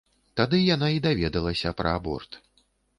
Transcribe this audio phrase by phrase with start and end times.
[0.39, 2.45] Тады яна і даведалася пра аборт.